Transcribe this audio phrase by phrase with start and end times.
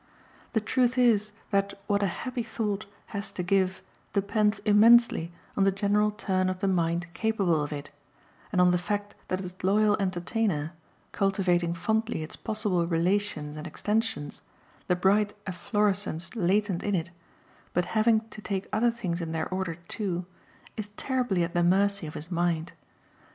[0.53, 5.71] The truth is that what a happy thought has to give depends immensely on the
[5.71, 7.91] general turn of the mind capable of it,
[8.51, 10.73] and on the fact that its loyal entertainer,
[11.11, 14.41] cultivating fondly its possible relations and extensions,
[14.87, 17.11] the bright efflorescence latent in it,
[17.71, 20.25] but having to take other things in their order too,
[20.75, 22.73] is terribly at the mercy of his mind.